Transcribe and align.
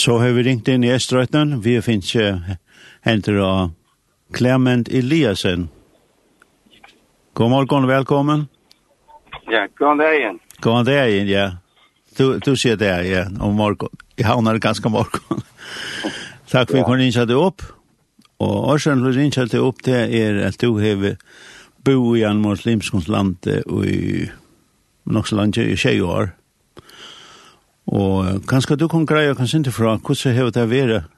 Så 0.00 0.18
har 0.18 0.28
vi 0.32 0.42
ringt 0.42 0.68
inn 0.68 0.84
i 0.84 0.88
Estrøyten. 0.94 1.58
Vi 1.60 1.74
finnes 1.84 2.08
ikke 2.08 2.56
henter 3.04 3.36
av 3.44 3.72
Clement 4.32 4.88
Eliasen. 4.88 5.66
God 7.36 7.50
morgen, 7.52 7.88
velkommen. 7.88 8.46
Ja, 9.52 9.66
god 9.76 10.00
dagen. 10.00 10.38
God 10.64 10.88
dagen, 10.88 11.28
ja. 11.28 11.44
Du, 12.16 12.38
du 12.38 12.56
ser 12.56 12.80
det, 12.80 12.94
ja, 13.10 13.26
om 13.44 13.60
morgen. 13.60 13.92
Jeg 14.16 14.24
havner 14.24 14.56
ganske 14.58 14.88
morgen. 14.88 15.44
Takk 16.50 16.72
for 16.72 16.80
at 16.80 16.80
ja. 16.80 16.88
du 16.88 16.96
ringte 16.96 17.28
deg 17.28 17.44
opp. 17.44 17.68
Og 18.40 18.56
årsaken 18.72 19.04
til 19.04 19.12
å 19.12 19.16
ringte 19.18 19.48
deg 19.52 19.68
opp 19.68 19.84
det 19.84 20.00
er 20.16 20.40
at 20.48 20.56
du 20.64 20.80
har 20.80 21.10
bo 21.84 21.98
i 22.16 22.24
en 22.24 22.40
muslimskons 22.40 23.12
land 23.12 23.52
i 23.52 24.30
nok 25.04 25.28
så 25.28 25.42
langt 25.42 25.60
i 25.60 25.74
20 25.76 26.08
år. 26.08 26.32
Og 27.90 28.44
kanskje 28.46 28.76
du 28.78 28.86
kan 28.88 29.06
greie 29.06 29.34
kanskje 29.34 29.64
ikke 29.64 29.74
fra 29.74 29.96
hvordan 29.98 30.34
har 30.36 30.50
det 30.54 30.66
vært 30.70 31.08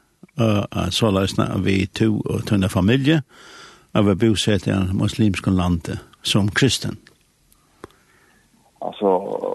uh, 0.40 0.88
så 0.90 1.10
løsne 1.12 1.50
vi 1.64 1.84
to 1.86 2.22
og 2.24 2.46
tønne 2.48 2.70
familie 2.72 3.20
av 3.92 4.08
å 4.08 4.14
bosette 4.16 4.70
i 4.70 4.72
en 4.72 4.94
muslimsk 4.96 5.50
land 5.52 5.90
som 6.24 6.48
kristen? 6.48 6.96
Altså, 8.80 9.10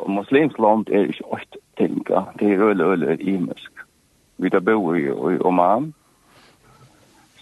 muslimsk 0.07 0.59
land 0.61 0.91
er 0.93 1.09
ikke 1.09 1.31
åkt 1.33 1.57
ting, 1.77 1.97
det 2.05 2.51
er 2.53 2.61
øl, 2.69 2.81
øl, 2.81 3.03
øl. 3.03 3.49
Vi 4.37 4.49
da 4.53 4.61
bor 4.61 4.93
i, 4.95 5.07
i 5.09 5.41
Oman, 5.41 5.89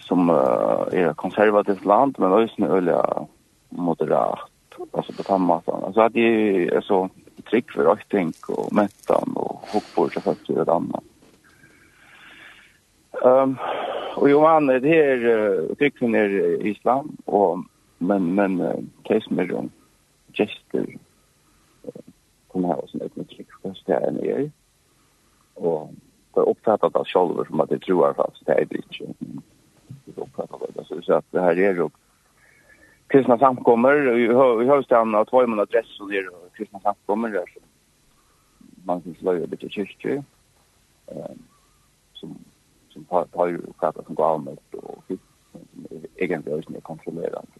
som 0.08 0.30
uh, 0.30 0.88
er 0.92 1.12
konservativt 1.20 1.84
land, 1.84 2.16
men 2.18 2.32
også 2.32 2.72
øl 2.78 2.88
er 2.88 3.28
moderat, 3.70 4.48
altså 4.94 5.12
på 5.12 5.28
samme 5.28 5.46
måte. 5.52 5.76
Altså, 5.84 6.08
det 6.08 6.26
er 6.72 6.80
så... 6.80 7.04
Altså, 7.04 7.25
trygg 7.50 7.70
for 7.74 7.88
røyting 7.88 8.32
og 8.54 8.72
mettan 8.74 9.36
og 9.38 9.66
hoppor 9.72 10.12
til 10.12 10.24
høyt 10.26 10.50
og 10.56 10.72
annan. 10.76 11.12
Um, 13.24 13.56
og 14.16 14.30
jo 14.30 14.42
man, 14.42 14.68
det 14.68 14.92
her 14.92 15.24
uh, 15.24 15.76
trygg 15.78 15.96
tryggen 15.96 16.14
er 16.14 16.36
islam, 16.68 17.10
og, 17.26 17.64
men, 17.98 18.32
men 18.34 18.60
uh, 18.60 18.78
det 19.08 19.22
som 19.24 19.40
er 19.40 19.54
om 19.56 19.70
gester 20.36 20.84
uh, 20.84 22.02
kommer 22.52 22.74
her 22.74 22.82
og 22.82 22.90
sånn 22.92 23.06
et 23.06 23.20
trygg 23.32 23.48
for 23.54 23.70
høyt 23.70 23.84
det 23.88 24.00
enn 24.08 24.22
er. 24.24 24.48
Og 25.56 25.92
det 26.34 26.42
er 26.42 26.50
oppfattet 26.52 26.98
av 26.98 27.08
sjolver 27.08 27.48
som 27.48 27.62
at 27.64 27.72
det 27.72 27.80
tror 27.86 28.08
jeg 28.08 28.18
fast, 28.20 28.42
det 28.48 28.58
er 28.58 28.66
det 28.70 28.82
ikke. 28.84 29.12
Det 30.04 30.16
er 30.16 30.26
oppfattet 30.26 30.58
av 30.58 30.74
det, 30.74 30.88
så, 30.88 31.00
så 31.06 31.20
at 31.22 31.30
det 31.32 31.46
her 31.46 31.62
er 31.70 31.80
jo 31.84 31.88
kristna 33.12 33.38
samkommer 33.38 34.02
vi 34.16 34.26
i 34.26 34.68
høystaden 34.68 35.14
av 35.14 35.24
två 35.24 35.46
månader 35.46 35.78
adress 35.78 36.00
och 36.00 36.10
det 36.10 36.18
är 36.18 36.45
kristna 36.56 36.80
samkommer 36.80 37.28
där 37.28 37.44
så 37.54 37.60
man 38.84 39.02
finns 39.02 39.22
löjer 39.22 39.46
lite 39.46 39.68
kyrkje 39.68 40.24
eh, 41.06 41.30
som, 42.12 42.38
som 42.88 43.04
tar, 43.04 43.24
tar 43.24 43.46
ju 43.46 43.60
kvarta 43.78 44.02
som 44.04 44.14
går 44.14 44.32
allmänt 44.32 44.74
och 44.74 45.04
som 45.08 45.18
egentligen 46.16 46.76
är 46.76 46.80
kontrollerande. 46.80 47.52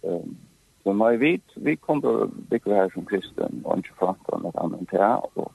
Um, 0.00 0.36
så 0.82 0.92
när 0.92 1.16
vi, 1.16 1.40
vi 1.54 1.76
kom 1.76 2.00
då 2.00 2.26
bygga 2.26 2.74
här 2.74 2.90
som 2.90 3.04
kristen 3.04 3.60
och 3.64 3.76
inte 3.76 3.88
fatta 3.88 4.38
något 4.38 4.56
annat 4.56 4.90
här 4.92 5.38
och 5.38 5.52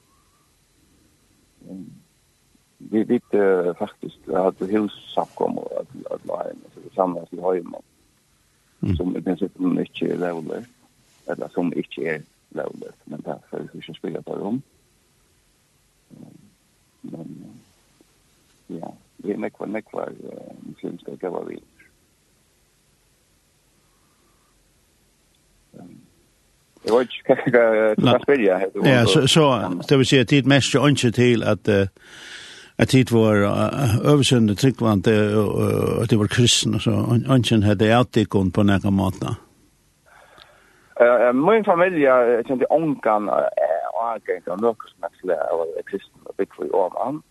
um, 1.69 1.93
vi 2.77 3.03
vet 3.03 3.33
uh, 3.33 3.73
faktiskt 3.73 4.29
att 4.29 4.61
hussamkommor 4.61 5.67
att, 5.79 6.11
att 6.11 6.25
lära 6.25 6.43
mig 6.43 6.69
så 6.73 6.79
vi 6.83 6.95
samlas 6.95 7.33
i 7.33 7.41
hemma 7.41 7.81
mm. 8.81 8.95
som 8.95 9.17
i 9.17 9.21
princip 9.21 9.59
mycket 9.59 10.11
är 10.11 10.17
lovligt 10.17 10.72
eller 11.27 11.47
som 11.53 11.73
ikke 11.75 12.05
er 12.05 12.19
lovlig, 12.51 12.93
men 13.05 13.21
det 13.25 13.35
er 13.51 13.61
vi 13.71 13.77
ikke 13.77 13.93
spillet 13.93 14.25
på 14.25 14.37
rom. 14.37 14.63
Men, 17.01 17.37
ja, 18.69 18.91
vi 19.17 19.31
er 19.31 19.37
nekva, 19.37 19.65
nekva 19.65 20.05
uh, 20.11 20.53
muslimske 20.63 21.17
gavar 21.21 21.47
vi. 21.49 21.59
Jeg 26.83 26.93
vet 26.93 27.17
ikke 27.19 27.35
hva 27.51 27.65
jeg 27.73 28.21
spiller 28.23 28.45
jeg. 28.45 28.71
Ja, 28.85 29.05
så, 29.05 29.27
så 29.27 29.43
det 29.89 29.97
vil 29.97 30.07
si 30.07 30.17
at 30.19 30.29
det 30.29 30.45
mest 30.45 30.73
jo 30.75 30.85
ikke 30.87 31.11
til 31.11 31.43
at 31.43 31.69
at 32.77 32.87
tid 32.89 33.05
var 33.11 33.35
øversønne 34.03 34.55
tryggvante 34.55 35.37
og 35.37 36.09
det 36.09 36.19
var 36.19 36.27
kristen 36.27 36.79
så 36.79 37.19
ønsken 37.29 37.63
hadde 37.63 37.85
jeg 37.85 37.97
alltid 37.97 38.25
gått 38.25 38.53
på 38.53 38.63
nærke 38.63 38.91
måten. 38.91 39.35
Eh 41.03 41.33
min 41.33 41.63
familj 41.63 42.05
är 42.05 42.51
inte 42.51 42.65
onkan 42.69 43.29
och 43.29 43.41
jag 44.25 44.43
kan 44.45 44.59
nog 44.59 44.77
som 44.89 45.03
att 45.03 45.23
lära 45.23 45.53
och 45.53 45.67
kristen 45.85 46.19
och 46.23 46.35
big 46.37 46.55
for 46.55 46.75
om. 46.75 47.21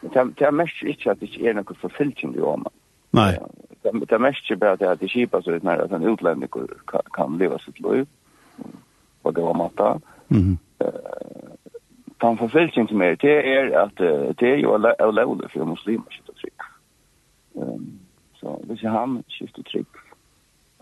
Men 0.00 0.34
det 0.38 0.44
är 0.44 0.50
mest 0.50 0.82
inte 0.82 1.10
att 1.10 1.20
det 1.20 1.46
är 1.48 1.54
något 1.54 1.78
förfylkande 1.78 2.40
om. 2.40 2.66
Nej. 3.10 3.38
Det 3.82 4.12
är 4.12 4.18
mest 4.18 4.58
bara 4.58 4.72
att 4.72 5.00
det 5.00 5.08
skipar 5.08 5.42
så 5.42 5.50
när 5.62 5.78
att 5.78 5.92
en 5.92 6.02
utlänning 6.02 6.48
kan 7.12 7.38
leva 7.38 7.58
sitt 7.58 7.80
liv. 7.80 8.06
Och 9.22 9.34
det 9.34 9.40
var 9.40 9.54
matta. 9.54 10.00
Mhm. 10.28 10.58
Eh 10.78 10.86
den 12.18 12.36
förfylkning 12.36 12.88
som 12.88 13.00
är 13.00 13.16
det 13.16 13.54
är 13.54 13.78
att 13.78 13.96
det 14.36 14.52
är 14.52 14.56
ju 14.56 14.66
olovligt 14.66 15.52
för 15.52 15.64
muslimer 15.64 16.04
att 16.06 16.12
skifta 16.12 16.32
tryck. 16.32 16.60
Ehm 17.54 17.98
så 18.40 18.60
det 18.64 18.84
är 18.84 18.88
han 18.88 19.22
skiftar 19.28 19.62
tryck 19.62 19.86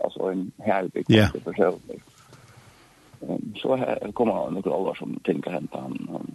alltså 0.03 0.19
en 0.19 0.51
härlig 0.59 1.07
person. 1.43 1.79
Um, 3.27 3.53
så 3.55 3.75
här 3.75 4.11
kommer 4.13 4.33
han 4.33 4.53
några 4.53 4.71
år 4.71 4.93
som 4.93 5.19
tänker 5.23 5.51
hämta 5.51 5.79
han. 5.81 6.07
Han, 6.11 6.31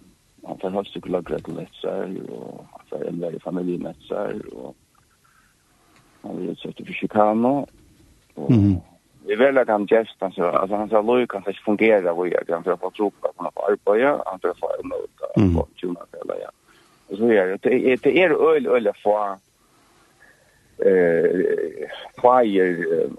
han 0.47 0.57
får 0.57 0.69
helst 0.69 0.95
inte 0.95 1.09
lagra 1.09 1.39
till 1.39 1.55
lättsar 1.55 2.15
och 2.31 2.65
alltså 2.71 3.07
en 3.07 3.19
värre 3.19 3.39
familj 3.39 3.77
så 3.77 3.83
lättsar 3.83 4.55
och 4.55 4.75
han 6.21 6.35
blir 6.35 6.55
sätta 6.55 6.85
för 6.85 6.93
Chicago 6.93 7.67
Och 8.35 8.51
mm. 8.51 8.75
Vi 9.25 9.35
vill 9.35 9.57
att 9.57 9.67
han 9.67 9.87
gästa 9.89 10.31
så 10.31 10.43
alltså 10.43 10.75
han 10.75 10.89
sa 10.89 11.01
Louis 11.01 11.29
kan 11.29 11.41
ska 11.41 11.53
fungera 11.53 12.13
vad 12.13 12.27
jag 12.27 12.47
kan 12.47 12.63
för 12.63 12.77
få 12.77 12.91
tro 12.91 13.11
på 13.11 13.27
att 13.27 13.33
han 13.37 13.51
får 13.53 13.71
arbeta, 13.71 14.23
han 14.25 14.39
får 14.39 14.53
få 14.59 14.69
en 14.83 14.89
nota 14.89 15.57
på 15.59 15.67
tjuna 15.75 15.99
eller 16.21 16.41
ja. 16.41 16.51
Och 17.07 17.17
så 17.17 17.31
är 17.31 17.57
det 17.61 17.95
det 18.03 18.23
är 18.23 18.55
öl 18.55 18.67
öl 18.67 18.91
för 19.03 19.37
eh 20.77 21.89
fire 22.21 23.09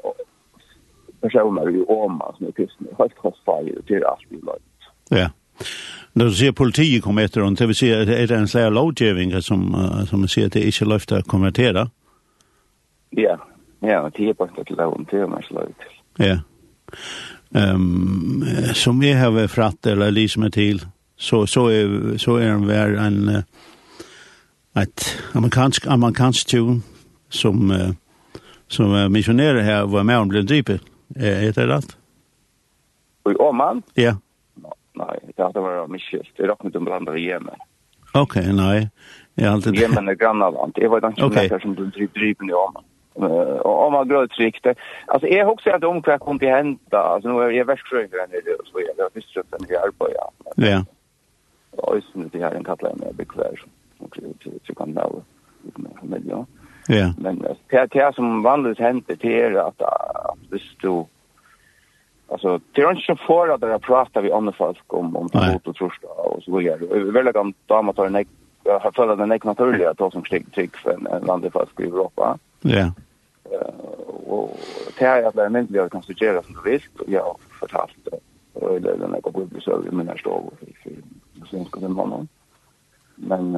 personer 1.23 1.71
i 1.77 1.85
Åman 1.85 2.35
som 2.39 2.47
är 2.47 2.53
kristna. 2.53 2.87
Helt 2.99 3.17
kostfärger 3.17 3.83
till 3.87 4.05
allt 4.05 4.33
i 4.33 4.35
landet. 4.35 4.63
Ja. 5.09 5.31
När 6.13 6.25
du 6.25 6.33
ser 6.33 6.53
politiet 6.53 7.05
kommer 7.05 7.25
efter 7.25 7.41
dem, 7.41 7.55
det 7.55 7.67
vill 7.67 7.77
säga, 7.77 8.03
är 8.03 8.27
det 8.27 8.37
en 8.37 8.49
slags 8.49 8.75
lovgivning 8.75 9.43
som, 9.43 9.77
som 10.09 10.29
säger 10.29 10.47
att 10.47 10.53
det 10.53 10.65
inte 10.65 10.85
löfter 10.85 11.19
att 11.19 11.27
konvertera? 11.27 11.91
Ja, 13.11 13.39
ja, 13.81 14.11
det 14.15 14.29
är 14.29 14.35
bara 14.35 14.51
ett 14.61 14.71
lov, 14.71 15.07
det 15.11 15.17
är 15.17 15.27
man 15.27 15.43
slags 15.43 15.73
Ja. 16.17 16.39
Ehm 17.55 17.75
um, 17.75 18.45
som 18.75 19.01
vi 19.01 19.13
har 19.13 19.47
fratt 19.47 19.87
eller 19.87 20.11
liksom 20.11 20.51
till 20.51 20.81
så 21.17 21.47
så 21.47 21.69
är 21.69 22.19
så 22.19 22.37
är 22.37 22.49
en 22.49 22.67
vär 22.67 22.95
en 22.95 23.43
ett 24.75 25.19
amerikansk 25.33 25.87
amerikansk 25.87 26.47
tune 26.47 26.81
som 27.29 27.71
uh, 27.71 27.91
som 28.69 29.13
missionärer 29.13 29.63
här 29.63 29.87
var 29.87 30.03
med 30.03 30.19
om 30.19 30.29
blev 30.29 30.45
dripet. 30.45 30.81
Er 31.17 31.53
det 31.53 31.67
rett? 31.69 31.97
I 33.31 33.35
Åman? 33.39 33.83
Ja. 33.95 34.17
Nei, 34.99 35.19
det 35.33 35.41
hadde 35.41 35.63
vært 35.65 35.93
miskilt. 35.93 36.33
Det 36.37 36.49
raknet 36.51 36.77
om 36.77 36.87
blandet 36.89 37.17
i 37.21 37.29
Jemen. 37.29 37.61
Ok, 38.19 38.37
nei. 38.53 38.89
Jeg 39.41 39.49
alltid... 39.49 39.79
Jemen 39.81 40.11
er 40.11 40.19
grannaland. 40.21 40.77
Jeg 40.77 40.91
var 40.93 41.05
ikke 41.07 41.29
okay. 41.31 41.49
som 41.63 41.77
du 41.79 41.87
driver 41.89 42.49
i 42.49 42.53
Åman. 42.53 42.89
Og 43.15 43.87
om 43.87 43.93
man 43.93 44.09
grøy 44.09 44.27
trygt. 44.33 44.67
Altså, 44.67 45.27
jeg 45.29 45.45
har 45.45 45.53
også 45.53 45.71
sett 45.71 45.85
om 45.85 46.01
hva 46.05 46.17
kom 46.21 46.41
til 46.41 46.49
å 46.49 46.57
hente. 46.57 46.99
Altså, 46.99 47.29
nå 47.29 47.41
er 47.45 47.55
jeg 47.57 47.69
verskjøyre 47.69 48.25
enn 48.25 48.35
det, 48.35 48.57
og 48.57 48.69
så 48.69 48.83
er 48.83 48.91
jeg 48.91 49.15
visstrøtt 49.17 49.57
enn 49.57 49.69
det 49.69 49.77
jeg 49.77 49.85
arbeider. 49.85 50.33
Ja. 50.61 50.81
Og 51.81 51.97
jeg 51.99 52.07
synes 52.11 52.33
det 52.33 52.45
her 52.45 52.57
en 52.57 52.69
kattleien 52.69 53.01
med 53.01 53.17
bekvær. 53.21 53.57
som 53.61 53.71
så 54.67 54.75
kan 54.75 54.95
jeg 54.97 55.23
ha 55.97 56.07
med, 56.09 56.25
ja. 56.27 56.43
Ja. 56.87 57.13
Men 57.19 57.45
det 57.69 57.97
är 57.97 58.13
som 58.13 58.43
vanligt 58.43 58.79
händer 58.79 59.17
till 59.17 59.31
er 59.31 59.55
att 59.55 59.83
hvis 60.51 60.77
du 60.81 61.05
alltså 62.29 62.61
det 62.73 62.83
är 62.83 62.91
inte 62.91 63.03
så 63.03 63.17
för 63.17 63.49
att 63.49 63.61
det 63.61 63.79
pratar 63.79 64.23
vi 64.23 64.33
om 64.33 64.53
folk 64.53 64.93
om 64.93 65.17
om 65.17 65.29
hot 65.33 65.67
och 65.67 65.77
trust 65.77 66.05
och 66.05 66.43
så 66.43 66.59
vidare. 66.59 66.79
Vi 66.79 67.11
Väldigt 67.11 67.35
kan 67.35 67.55
dama 67.67 67.93
tar 67.93 68.07
en 68.07 68.25
jag 68.65 68.81
har 68.81 68.91
följt 68.91 69.19
den 69.19 69.33
ekna 69.33 69.51
naturliga 69.51 69.91
att 69.91 69.99
ta 69.99 70.11
som 70.11 70.23
krig 70.23 70.53
krig 70.53 70.77
för 70.77 70.91
en 70.91 71.27
vanlig 71.27 71.53
folk 71.53 71.81
i 71.81 71.83
Europa. 71.83 72.39
Ja. 72.61 72.93
Eh 73.51 73.93
Och 74.27 74.61
det 74.99 75.05
är 75.05 75.25
att 75.25 75.35
det 75.35 75.45
är 75.45 75.49
mycket 75.49 75.83
att 75.83 75.91
konstruera 75.91 76.43
som 76.43 76.55
du 76.55 76.71
vill 76.71 76.83
och 76.99 77.09
jag 77.09 77.23
har 77.23 77.37
fortalt 77.61 77.97
det. 78.05 78.19
Och 78.53 78.81
det 78.81 78.91
är 78.91 78.97
den 78.97 79.13
här 79.13 79.21
går 79.21 79.31
på 79.33 79.45
besök 79.45 79.93
med 79.93 80.07
nästa 80.07 80.29
år 80.29 80.51
för 80.83 81.47
svenska 81.47 81.81
den 81.81 81.93
mannen. 81.93 82.29
Men 83.15 83.57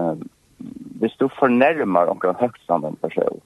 hvis 1.00 1.16
du 1.20 1.28
fornærmer 1.38 2.10
omkring 2.10 2.36
høgtstanden 2.40 2.96
person, 3.02 3.40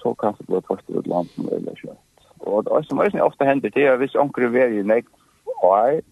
så 0.00 0.14
kan 0.20 0.34
du 0.38 0.44
bli 0.48 0.60
først 0.68 0.90
ut 0.90 1.06
landen 1.06 1.48
eller 1.52 1.78
kjøtt. 1.80 2.26
Og 2.44 2.64
det 2.66 2.82
som 2.88 3.00
er 3.00 3.22
ofte 3.24 3.46
hender 3.48 3.72
til 3.72 3.88
er 3.88 3.96
hvis 3.96 4.14
omkring 4.20 4.56
er 4.56 4.74
i 4.74 4.82
nekt 4.82 5.08
og 5.62 5.70
er, 5.78 6.02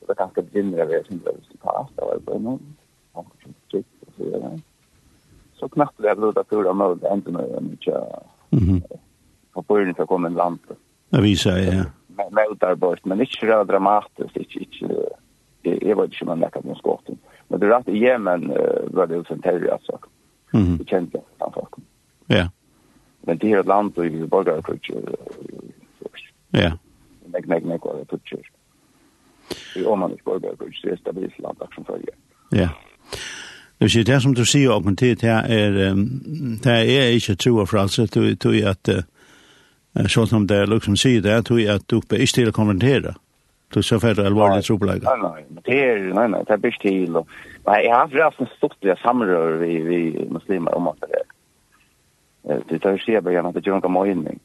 og 0.00 0.08
det 0.08 0.16
kan 0.18 0.30
ikke 0.30 0.46
begynne 0.50 0.84
å 0.84 0.86
være 0.86 1.06
sin 1.08 1.22
resultat, 1.26 1.90
det 1.96 2.06
var 2.06 2.22
bare 2.28 2.44
noen, 2.44 2.76
omkring 3.18 3.40
som 3.42 3.56
trygg 3.72 4.06
og 4.06 4.12
så 4.12 4.22
videre, 4.22 4.52
så 5.58 5.68
knappt 5.74 6.02
det 6.02 6.12
er 6.12 6.20
blodet 6.20 6.44
at 6.44 6.50
du 6.52 6.60
har 6.60 6.78
målet 6.78 7.06
enda 7.10 7.34
med 7.34 7.58
en 7.58 7.72
mye 7.72 9.02
på 9.54 9.62
bøyren 9.68 9.94
for 9.94 10.06
å 10.06 10.10
komme 10.10 10.30
en 10.30 10.38
land. 10.38 10.74
Det 11.14 11.22
viser 11.22 11.58
jeg, 11.58 11.78
ja. 11.80 11.84
Med, 12.14 12.30
med 12.30 13.00
men 13.10 13.22
ikke 13.24 13.48
så 13.48 13.62
dramatisk, 13.66 14.36
ikke, 14.38 14.66
ikke, 14.68 15.06
jag 15.64 15.96
vet 15.96 16.04
inte 16.04 16.16
om 16.20 16.26
man 16.26 16.40
läcker 16.40 16.60
på 16.60 16.74
skotten. 16.74 17.18
Men 17.48 17.60
det 17.60 17.66
är 17.66 17.70
rätt 17.70 17.88
i 17.88 17.98
Yemen 17.98 18.52
var 18.86 19.06
det 19.06 19.30
en 19.30 19.42
terrorsak. 19.42 20.04
Mm. 20.54 20.76
Det 20.76 20.88
kände 20.88 21.20
han 21.38 21.52
folk. 21.52 21.74
Ja. 22.26 22.50
Men 23.20 23.38
det 23.38 23.52
är 23.52 23.60
ett 23.60 23.66
land 23.66 23.98
och 23.98 24.04
vi 24.04 24.26
bara 24.26 24.62
kultur. 24.62 25.16
Ja. 26.50 26.78
Nej, 27.26 27.42
nej, 27.46 27.60
nej, 27.64 27.78
var 27.82 27.96
det 27.98 28.04
kultur. 28.04 28.50
Vi 29.74 29.84
om 29.84 29.98
man 29.98 30.10
inte 30.10 30.22
bara 30.24 30.40
kultur 30.40 30.80
det 30.82 30.90
är 30.90 30.96
stabilt 30.96 31.38
land 31.38 31.58
som 31.74 31.84
följer. 31.84 32.14
Ja. 32.50 32.68
Det 33.78 33.84
är 33.84 34.04
det 34.04 34.20
som 34.20 34.34
du 34.34 34.46
säger 34.46 34.76
och 34.76 34.98
tid, 34.98 35.18
det 35.20 35.26
er, 35.26 35.72
är 35.72 35.94
det 36.62 36.72
är 36.72 37.10
ikke 37.10 37.34
tro 37.34 37.60
og 37.60 37.68
frelse, 37.68 38.02
att 38.02 38.12
du 38.12 38.64
att 38.64 38.88
så 40.10 40.26
som 40.26 40.46
det 40.46 40.56
er 40.56 40.66
liksom 40.66 40.96
sier 40.96 41.20
det 41.20 41.22
det 41.22 41.32
er 41.32 41.38
at 41.38 41.48
du 41.48 41.68
att 41.68 41.88
du 41.88 41.96
inte 41.96 42.26
till 42.34 42.52
konvertera. 42.52 43.14
Du 43.74 43.82
så 43.82 44.00
för 44.00 44.26
allvarligt 44.26 44.64
trubbelaga. 44.64 45.16
Nej, 45.16 45.30
nej, 45.32 45.44
men 45.48 45.62
det 45.64 45.84
är 45.84 45.98
nej 45.98 46.28
nej, 46.28 46.44
det 46.46 46.52
är 46.52 46.56
bäst 46.56 46.80
till 46.80 47.16
och 47.16 47.28
nej, 47.66 47.86
jag 47.86 47.94
har 47.94 48.22
haft 48.22 48.40
en 48.40 48.46
stort 48.56 48.76
jag 48.80 48.98
samrör 48.98 49.52
vi 49.52 49.80
vi 49.80 50.28
muslimer 50.30 50.74
om 50.74 50.88
att 50.88 51.00
det. 51.00 51.22
Det 52.68 52.78
tar 52.78 52.98
sig 52.98 53.20
bara 53.20 53.34
gärna 53.34 53.52
det 53.52 53.66
junka 53.66 53.88
mig 53.88 54.10
in. 54.10 54.38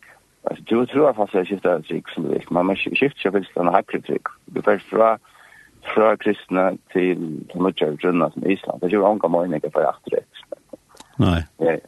Alltså 0.44 0.64
du 0.64 0.86
tror 0.86 1.10
att 1.10 1.16
fast 1.16 1.48
skifta 1.48 1.82
trick 1.82 2.10
så 2.10 2.22
vet 2.22 2.50
man 2.50 2.66
man 2.66 2.76
skiftar 2.76 3.20
sig 3.20 3.32
visst 3.32 3.58
en 3.58 3.68
hacklig 3.68 4.06
trick. 4.06 4.22
Du 4.46 4.62
först 4.62 4.86
fra 4.86 5.18
fra 5.96 6.18
kristna 6.18 6.74
till 6.94 7.46
mycket 7.56 7.88
av 7.88 7.96
grunna 7.96 8.32
som 8.32 8.46
Island. 8.46 8.82
Det 8.82 8.88
gör 8.88 9.12
anka 9.12 9.28
mig 9.28 9.56
inte 9.56 9.70
för 9.70 9.84
att 9.84 10.02
det. 10.06 10.24
Nei. 11.18 11.44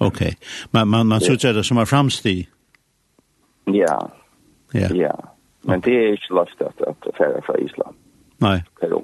Ja. 0.00 0.06
Okej. 0.06 0.36
Men 0.70 0.88
man 0.88 1.06
man 1.06 1.20
så 1.20 1.52
det 1.52 1.64
som 1.64 1.78
er 1.78 1.84
framsteg. 1.84 2.48
Ja. 3.64 4.10
Ja. 4.72 4.88
Ja. 4.94 5.27
Men 5.68 5.80
det 5.80 5.94
er 5.94 6.12
ikke 6.16 6.34
løft 6.34 6.60
at, 6.60 6.78
at 6.90 7.08
fære 7.18 7.42
fra 7.46 7.54
Island. 7.64 7.94
Nei. 8.40 8.58
Peru. 8.80 9.00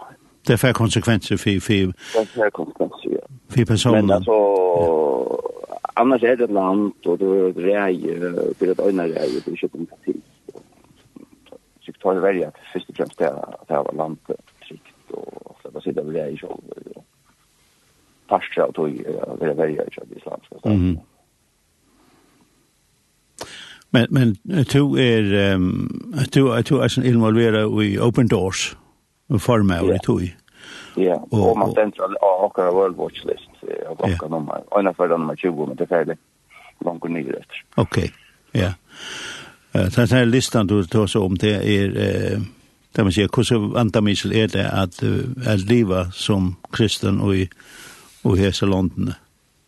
Nei. 0.00 0.12
Det 0.46 0.52
er 0.52 0.60
fære 0.64 0.76
konsekvenser 0.82 1.36
for... 1.36 1.60
for 1.66 1.72
det 1.74 2.22
er 2.22 2.32
fære 2.34 2.50
konsekvenser, 2.50 3.10
ja. 3.12 3.26
For 3.54 3.64
personen. 3.72 4.06
Men 4.06 4.14
altså, 4.16 4.36
ja. 4.80 5.76
annars 6.02 6.22
er 6.22 6.34
det 6.34 6.44
et 6.44 6.56
land, 6.60 6.92
og 7.06 7.18
det 7.20 7.28
er 7.28 7.46
et 7.48 7.60
reie, 7.68 8.12
det 8.58 8.68
er 8.68 8.72
et 8.74 8.80
øyne 8.86 9.02
reie, 9.02 9.38
det 9.44 9.46
er 9.46 9.52
ikke 9.52 9.70
et 9.74 9.88
tid. 10.06 10.20
Så 11.80 11.86
jeg 11.86 11.94
tar 12.02 12.12
det 12.18 12.22
veldig 12.22 12.46
at 12.46 12.56
først 12.72 12.88
og 12.88 12.96
fremst 12.96 13.18
det 13.18 13.26
er 13.26 13.36
at 13.60 13.68
det 13.68 13.76
var 13.76 13.94
land 14.02 14.16
trygt, 14.66 14.96
og 15.10 15.56
slett 15.60 15.78
å 15.78 15.84
sitte 15.84 16.00
av 16.02 16.10
reie 16.18 16.38
selv, 16.40 16.50
og 18.30 18.74
tog, 18.74 18.90
det 19.40 19.48
er 19.48 19.54
veldig, 19.62 19.86
ikke 19.86 20.02
at 20.02 20.16
Island 20.16 20.42
skal 20.44 20.58
starte. 20.58 20.76
Mm 20.76 20.90
-hmm. 20.90 20.98
Men 23.90 24.06
men 24.10 24.36
to 24.64 24.96
er 24.96 25.54
um, 25.54 26.14
to 26.32 26.62
to 26.62 26.80
er 26.82 26.88
sån 26.88 27.04
involvera 27.04 27.82
i 27.84 27.98
open 27.98 28.28
doors 28.28 28.76
och 29.28 29.42
forma 29.42 29.74
yeah. 29.74 29.98
to. 30.02 30.20
Ja, 30.94 31.26
och 31.30 31.58
man 31.58 31.74
tänker 31.74 32.02
att 32.02 32.10
ha 32.20 32.68
en 32.68 32.74
world 32.74 32.96
watch 32.96 33.24
list 33.24 33.48
och 33.88 33.96
baka 33.96 34.28
nummer. 34.28 34.62
Ena 34.78 34.94
för 34.94 35.08
nummer 35.08 35.36
20 35.36 35.66
men 35.66 35.76
det 35.76 35.84
är 35.84 35.86
färdigt. 35.86 36.18
Långt 36.80 37.04
ner 37.04 37.38
efter. 37.38 37.64
Okej. 37.74 38.12
Ja. 38.52 38.72
Eh 39.72 39.88
så 39.88 40.00
här 40.14 40.24
listan 40.24 40.66
du 40.66 40.84
tar 40.84 41.06
så 41.06 41.24
om 41.24 41.34
det 41.38 41.78
är 41.78 41.88
eh 41.96 42.38
där 42.92 43.02
man 43.02 43.12
säger 43.12 43.28
hur 43.36 43.42
så 43.42 43.76
antamisel 43.76 44.32
är 44.32 44.48
det 44.48 44.70
att 44.70 45.02
att 45.52 45.60
leva 45.60 46.10
som 46.10 46.56
kristen 46.72 47.20
och 47.20 47.34
i 47.36 47.48
och 48.22 48.38
i 48.38 48.52
Salonden. 48.52 49.12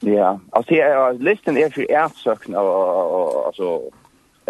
Ja, 0.01 0.41
alltså 0.51 0.75
listan 1.19 1.57
är 1.57 1.71
för 1.71 1.93
ärtsökna 1.93 2.61
och 2.61 3.47
alltså 3.47 3.81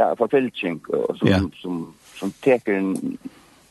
ja, 0.00 0.16
förfälsning 0.16 0.80
och 0.88 1.16
som, 1.16 1.28
yeah. 1.28 1.40
som, 1.40 1.52
som, 1.62 1.94
som 2.14 2.30
teker 2.30 2.72
en 2.72 3.18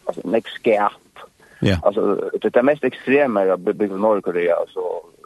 alltså, 0.06 0.28
en 0.28 0.36
exkärp. 0.36 1.16
Yeah. 1.62 1.80
Alltså, 1.84 2.30
det 2.42 2.56
är 2.56 2.64
mest 2.64 2.84
extrema 2.84 3.46
jag 3.46 3.60
bygger 3.60 3.96
i 3.96 4.00
Norrkorea, 4.00 4.56
alltså 4.56 4.80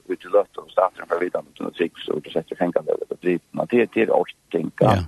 ut 0.07 0.25
i 0.25 0.27
lött 0.27 0.57
och 0.57 0.71
staten 0.71 1.05
för 1.09 1.19
vidare 1.19 1.43
mot 1.43 1.59
något 1.59 1.75
tricks 1.75 2.07
och 2.07 2.25
sätter 2.33 2.55
tänkande 2.55 2.91
över 2.91 3.05
det 3.09 3.21
blir 3.21 3.39
man 3.51 3.67
till 3.67 3.87
till 3.87 4.09
och 4.09 4.27
tänka. 4.51 4.85
Ja. 4.85 5.03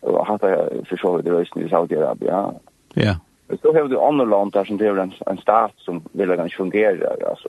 Och 0.00 0.26
hata 0.26 0.46
för 0.88 0.96
så 0.96 1.18
det 1.18 1.30
är 1.30 1.58
i 1.58 1.68
Saudiarabien. 1.68 2.54
Ja. 2.94 3.16
Så 3.62 3.72
har 3.72 3.88
du 3.88 4.00
andra 4.00 4.24
land 4.24 4.52
där 4.52 4.64
som 4.64 4.76
det 4.76 4.86
är 4.86 4.96
en, 4.96 5.12
en 5.26 5.38
stat 5.38 5.72
som 5.76 6.02
vill 6.12 6.28
ganska 6.28 6.56
fungera 6.56 7.28
alltså 7.30 7.48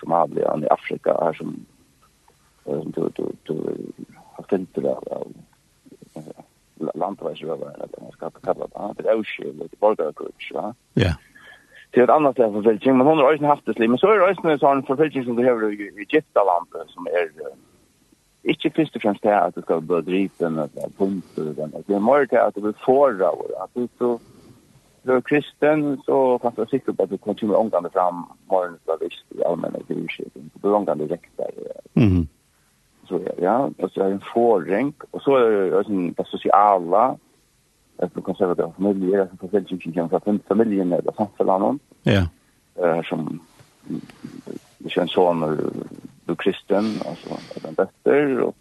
som 0.00 0.12
hade 0.12 0.40
i 0.40 0.68
Afrika 0.70 1.16
här 1.20 1.32
som 1.32 1.66
som 2.64 2.90
du 2.90 3.10
du 3.14 3.24
du 3.42 3.76
har 4.34 4.58
inte 4.58 4.80
det 4.80 4.96
landvägsrövare 6.94 7.74
eller 7.74 7.88
vad 7.92 8.02
man 8.02 8.12
ska 8.12 8.30
kalla 8.30 8.66
det. 8.94 9.02
Det 9.02 9.08
är 9.08 9.18
oskild, 9.18 9.58
det 9.58 9.64
är 9.64 9.80
borgarkurs, 9.80 10.52
va? 10.54 10.74
Ja. 10.94 11.14
Det 11.90 12.00
är 12.00 12.04
ett 12.04 12.10
annat 12.10 12.34
slags 12.34 12.52
förfälsning, 12.52 12.96
men 12.96 13.06
hon 13.06 13.18
har 13.18 13.32
också 13.32 13.46
haft 13.46 13.66
det 13.66 13.74
sliv. 13.74 13.90
Men 13.90 13.98
så 13.98 14.06
är 14.06 14.18
det 14.18 14.30
också 14.30 14.48
en 14.48 14.58
sån 14.58 14.82
förfälsning 14.82 15.24
som 15.24 15.36
du 15.36 15.44
har 15.44 15.72
i 15.72 16.06
Gittaland 16.08 16.66
som 16.88 17.06
är 17.06 17.30
inte 18.44 18.70
först 18.70 18.96
och 18.96 19.02
främst 19.02 19.22
det 19.22 19.40
att 19.40 19.54
du 19.54 19.62
ska 19.62 19.80
börja 19.80 20.02
driven 20.02 20.58
eller 20.58 20.88
punkt 20.98 21.38
eller 21.38 21.54
det 21.86 21.94
är 21.94 22.00
mer 22.00 22.26
det 22.30 22.42
att 22.42 22.54
du 22.54 22.60
vill 22.60 22.74
förra 22.86 23.30
och 23.30 23.62
att 23.62 23.70
du 23.74 23.88
så 23.98 24.20
du 25.02 25.16
är 25.16 25.20
kristen 25.20 26.02
så 26.04 26.38
fast 26.38 26.58
jag 26.58 26.70
sitter 26.70 26.92
på 26.92 27.02
att 27.02 27.10
du 27.10 27.18
kommer 27.18 27.58
ångande 27.58 27.90
fram 27.90 28.24
morgonen 28.46 28.78
så 28.84 28.96
visst 29.00 29.40
i 29.40 29.44
allmänna 29.44 29.78
kyrkskipning. 29.88 30.50
Du 30.54 30.68
är 30.68 30.74
ångande 30.74 31.06
direkt 31.06 31.36
där. 31.36 31.50
Mm 31.94 32.26
så 33.08 33.16
är 33.16 33.34
ja, 33.42 33.70
alltså 33.82 34.00
är 34.00 34.10
en 34.10 34.20
förränk 34.34 35.02
och 35.10 35.22
så 35.22 35.36
är 35.36 35.50
det 35.50 36.12
det 36.16 36.24
sociala 36.26 37.16
att 37.98 38.14
du 38.14 38.22
kan 38.22 38.34
säga 38.34 38.50
att 38.50 38.76
familjer 38.76 39.20
är 39.20 39.26
som 39.26 39.38
förfällt 39.38 39.68
som 39.68 39.78
kan 39.78 40.08
för 40.08 40.38
familjen 40.48 40.92
är 40.92 41.02
det 41.02 41.12
samfällan 41.16 41.78
ja 42.02 42.26
eh 42.74 43.02
som 43.02 43.40
det 44.78 44.90
känns 44.90 45.12
som 45.12 45.58
du 46.24 46.36
kristen 46.36 46.84
alltså 47.08 47.34
att 47.34 47.62
den 47.62 47.74
bättre 47.74 48.42
och 48.42 48.56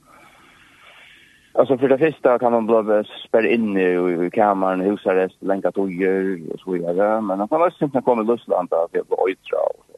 Alltså 1.56 1.78
för 1.78 1.90
det 1.90 1.98
första 1.98 2.40
kan 2.40 2.52
man 2.52 2.66
bara 2.66 3.04
spärra 3.04 3.48
in 3.48 3.78
i 3.78 4.30
kameran, 4.34 4.82
husarrest, 4.82 5.36
länka 5.40 5.72
tojer 5.72 6.40
och 6.54 6.60
så 6.60 6.72
vidare. 6.72 7.22
Men 7.22 7.38
man 7.38 7.48
kan 7.48 7.62
också 7.62 7.86
inte 7.86 8.02
komma 8.02 8.22
i 8.22 8.26
Lussland 8.26 8.70
där 8.70 8.88
det 8.92 9.08
blir 9.08 9.20
ojtra 9.20 9.58
och 9.58 9.86
så. 9.88 9.94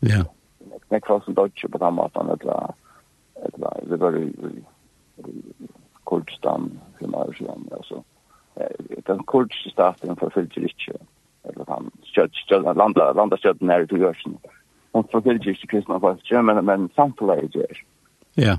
Ja. 0.00 0.24
Det 0.88 0.96
är 0.96 1.00
kvar 1.00 1.20
som 1.24 1.34
dodge 1.34 1.70
på 1.70 1.78
den 1.78 1.94
maten. 1.94 2.26
Det 2.26 2.72
det 3.88 3.96
var 3.96 4.16
i 4.16 4.32
i 5.16 5.42
Kurdistan 6.04 6.80
för 6.98 7.06
några 7.06 7.24
år 7.24 7.32
sedan. 7.32 7.68
Alltså, 7.72 8.04
den 9.06 9.22
kurdiska 9.22 9.70
staten 9.70 10.16
förföljde 10.16 10.60
inte. 10.60 10.98
Eller 11.42 11.64
han 11.68 11.90
stöd 12.04 12.34
stöd 12.34 12.76
landade, 12.76 13.12
landade 13.12 13.38
stöden 13.38 13.68
här 13.68 13.80
i 13.80 13.86
Tugörsen. 13.86 14.38
Han 14.92 15.04
förföljde 15.04 15.50
inte 15.50 15.66
kristna 15.66 16.00
fast, 16.00 16.30
men, 16.30 16.64
men 16.64 16.88
samtidigt 16.94 17.54
är 17.54 17.58
det. 17.58 17.74
Ja. 18.34 18.58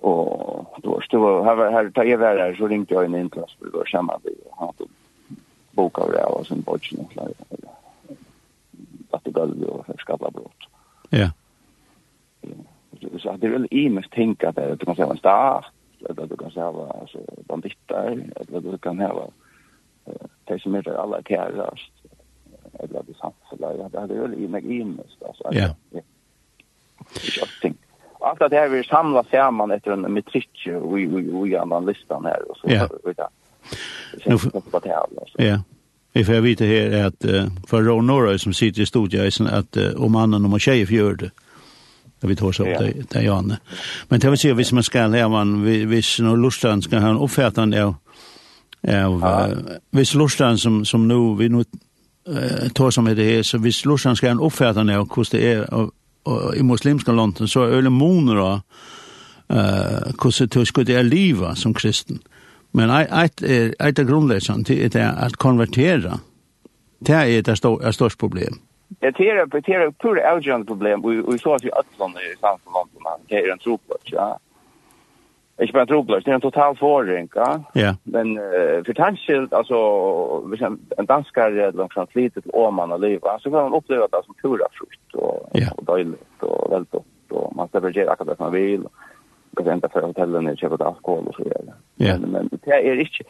Och 0.00 0.80
då 0.82 1.00
stod 1.00 1.44
här, 1.44 1.70
här 1.70 1.90
tar 1.90 2.04
jag 2.04 2.20
där 2.20 2.54
så 2.54 2.68
ringde 2.68 2.94
jag 2.94 3.04
in 3.04 3.14
i 3.14 3.18
en 3.18 3.30
klass 3.30 3.56
för 3.58 3.80
att 3.80 3.88
känna 3.88 4.18
det. 4.22 4.30
Han 4.56 4.66
hade 4.66 4.90
bokat 5.70 6.12
det 6.12 6.24
av 6.24 6.42
sin 6.42 6.60
bodgen. 6.60 7.08
Vattengolv 9.10 9.62
och 9.62 10.00
skallabråd 10.00 10.50
det 13.44 13.48
är 13.48 13.58
väl 13.58 13.68
i 13.70 13.88
mest 13.88 14.10
tänka 14.10 14.48
att 14.48 14.78
du 14.78 14.86
kan 14.86 14.96
säga 14.96 15.10
en 15.10 15.16
star 15.16 15.66
eller 16.08 16.26
du 16.26 16.36
kan 16.36 16.50
säga 16.50 16.66
alltså 16.66 17.18
banditter 17.48 18.30
eller 18.36 18.60
du 18.60 18.78
kan 18.78 18.98
ha 18.98 19.28
eh 20.06 20.12
det 20.44 20.62
som 20.62 20.74
är 20.74 20.88
alla 20.88 21.22
kärlast 21.22 21.92
eller 22.72 23.02
det 23.06 23.14
samhället 23.14 23.92
det 23.92 24.14
är 24.14 24.20
väl 24.20 24.34
i 24.34 24.48
mig 24.48 24.80
i 24.80 24.84
mest 24.84 25.22
alltså 25.22 25.48
ja 25.50 25.74
allt 28.20 28.50
det 28.50 28.56
här 28.56 28.68
vi 28.68 28.84
samlas 28.84 29.26
samman 29.30 29.70
efter 29.70 29.90
en 29.90 30.12
metrick 30.12 30.68
och 30.82 30.98
vi 30.98 31.06
vi 31.06 31.30
vi 31.42 31.56
annan 31.56 31.86
listan 31.86 32.24
här 32.24 32.50
och 32.50 32.56
så 32.56 32.68
vidare. 32.68 33.28
Nu 34.26 34.38
får 34.38 34.80
det 34.80 34.88
här 34.88 34.96
alltså. 34.96 35.42
Ja. 35.42 35.62
Vi 36.12 36.24
får 36.24 36.32
vita 36.32 36.64
här 36.64 37.06
att 37.06 37.24
för 37.68 37.82
Ron 37.82 38.06
Norris 38.06 38.42
som 38.42 38.54
sitter 38.54 38.82
i 38.82 38.86
studion 38.86 39.46
att 39.46 39.76
om 39.96 40.12
mannen 40.12 40.52
och 40.52 40.60
tjejen 40.60 40.86
gör 40.90 41.14
det 41.14 41.30
där 42.24 42.28
vi 42.28 42.36
tar 42.36 42.52
så 42.52 42.62
upp 42.62 42.78
det 42.78 43.10
där 43.10 43.22
Janne. 43.22 43.58
Men 44.08 44.20
det 44.20 44.30
vill 44.30 44.38
säga 44.38 44.54
hvis 44.54 44.72
man 44.72 44.82
ska 44.82 45.06
lära 45.06 45.28
man 45.28 45.62
hvis 45.62 46.20
nu 46.20 46.36
lustan 46.36 46.82
ska 46.82 46.98
ha 46.98 47.08
en 47.08 47.18
uppfärdan 47.18 47.74
av 47.74 47.94
av 48.88 49.54
hvis 49.90 50.14
lustan 50.14 50.58
som 50.58 50.84
som 50.84 51.08
nu 51.08 51.36
vi 51.38 51.48
nu 51.48 51.64
tar 52.74 52.90
som 52.90 53.04
det 53.04 53.24
här 53.24 53.42
så 53.42 53.58
hvis 53.58 53.84
lustan 53.84 54.16
ska 54.16 54.26
ha 54.26 54.32
en 54.32 54.40
uppfärdan 54.40 54.90
av 54.90 55.08
hur 55.16 55.26
det 55.30 55.52
är 55.52 55.88
i 56.56 56.62
muslimska 56.62 57.12
landet 57.12 57.50
så 57.50 57.64
öle 57.64 57.82
det 57.82 57.90
moner 57.90 58.34
då 58.34 58.60
eh 59.48 60.12
hur 60.22 60.60
det 60.60 60.66
ska 60.66 60.84
det 60.84 61.02
leva 61.02 61.54
som 61.54 61.74
kristen. 61.74 62.18
Men 62.72 62.90
ett 62.90 63.42
ett 63.78 63.96
grundläggande 63.96 64.74
det 64.74 64.94
är 64.94 65.12
att 65.26 65.36
konvertera. 65.36 66.20
Det 67.00 67.12
är 67.12 67.42
det 67.42 67.56
största 67.92 68.18
problemet. 68.18 68.58
Det 68.88 69.06
är 69.06 69.12
det 69.12 69.68
är 69.74 69.88
ett 69.88 69.98
pura 69.98 70.30
algen 70.30 70.66
problem 70.66 71.02
vi 71.02 71.22
vi 71.32 71.38
så 71.38 71.54
att 71.54 71.64
vi 71.64 71.70
öllon 71.70 72.10
i 72.10 72.36
samfundet 72.40 73.02
man 73.02 73.20
det 73.28 73.36
är 73.36 73.52
en 73.52 73.58
tropplats 73.58 74.04
ja. 74.04 74.38
Jag 75.56 75.68
bara 75.68 75.86
tropplats 75.86 76.24
det 76.24 76.30
är 76.30 76.34
en 76.34 76.40
total 76.40 76.76
förring 76.76 77.28
ja. 77.34 77.62
Ja. 77.72 77.96
Men 78.02 78.36
för 78.84 78.92
tanke 78.92 79.46
alltså 79.50 79.76
en 80.96 81.06
danskare 81.06 81.72
långt 81.72 81.92
från 81.92 82.06
flit 82.06 82.34
till 82.34 82.42
Åman 82.46 82.92
och 82.92 83.00
leva 83.00 83.38
så 83.38 83.50
kan 83.50 83.62
man 83.62 83.74
uppleva 83.74 84.06
det 84.06 84.22
som 84.24 84.34
pura 84.34 84.66
frukt 84.72 85.14
och 85.14 85.50
och 85.76 85.84
dåligt 85.84 86.42
och 86.42 86.72
väldigt 86.72 86.94
och 87.34 87.56
man 87.56 87.68
ska 87.68 87.80
väl 87.80 88.08
akkurat 88.08 88.36
som 88.36 88.44
man 88.44 88.52
vill. 88.52 88.86
Och 89.56 89.66
vänta 89.66 89.88
för 89.88 90.02
hotellen 90.02 90.46
och 90.46 90.58
köpa 90.58 90.84
alkohol 90.84 91.26
och 91.26 91.34
så 91.34 91.42
vidare. 91.42 91.72
Ja. 91.96 92.18
Men 92.18 92.48
det 92.52 92.70
är 92.70 92.94
inte 92.94 93.24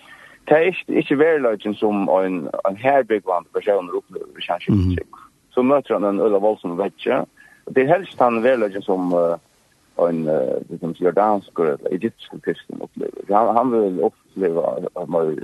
det 0.45 0.55
är 0.55 0.67
inte, 0.67 0.95
inte 0.95 1.15
verløgjen 1.15 1.75
som 1.75 2.09
en, 2.09 2.49
en 2.65 2.77
herbygvand 2.77 3.53
personer 3.53 3.97
opplever, 3.97 4.41
kanskje 4.41 4.73
mm 4.73 4.97
så 5.55 5.63
møter 5.63 5.95
han 5.97 6.09
en 6.09 6.21
Ulla 6.21 6.41
Voldsen 6.43 6.77
vetje. 6.79 7.25
Det 7.71 7.85
er 7.85 7.93
helst 7.95 8.21
han 8.21 8.43
velger 8.45 8.83
som 8.85 9.13
uh, 9.15 9.39
en 10.03 10.25
uh, 10.29 10.59
liksom, 10.69 10.95
jordansk 10.99 11.59
eller 11.63 11.93
egyptisk 11.95 12.35
kristen 12.45 12.83
opplever. 12.83 13.25
Han, 13.31 13.55
han 13.57 13.73
vil 13.73 14.03
oppleve 14.11 14.65
at 14.91 15.09
man 15.09 15.37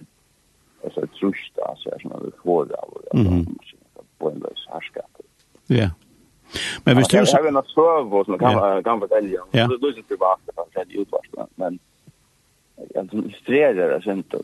alltså 0.84 1.04
ett 1.04 1.12
trust 1.20 1.58
alltså 1.58 1.90
som 2.00 2.10
man 2.10 2.22
vill 2.22 2.32
få 2.42 2.64
det 2.64 2.74
av 2.74 3.02
på 4.18 4.30
en 4.30 4.38
lös 4.38 4.66
härskap. 4.68 5.10
Ja. 5.66 5.90
Men 6.84 6.96
hvis 6.96 7.08
du... 7.08 7.16
det 7.16 7.32
har 7.32 7.46
en 7.46 7.62
serve 7.64 8.16
och 8.16 8.26
så 8.26 8.38
kan 8.38 8.82
kan 8.82 9.00
vara 9.00 9.20
Ja. 9.50 9.66
Det 9.66 9.86
löser 9.86 9.98
inte 9.98 10.16
bara 10.16 10.36
det 10.74 10.80
är 10.80 11.00
utvärsta 11.00 11.46
men 11.54 11.78
jag 12.94 13.10
som 13.10 13.30
sträder 13.42 13.88
det 13.88 14.02
sent 14.02 14.26
då. 14.30 14.38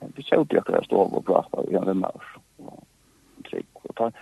Det 0.00 0.18
är 0.18 0.22
så 0.22 0.40
att 0.40 0.52
jag 0.52 0.64
står 0.64 0.82
stå 0.82 1.00
och 1.00 1.26
prata 1.26 1.70
i 1.70 1.74
en 1.74 1.98
mars 1.98 2.36
och 4.00 4.12
ta 4.12 4.18